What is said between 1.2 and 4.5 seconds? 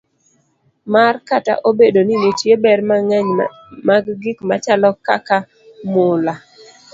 Kata obedo ni nitie ber mang'eny mag gik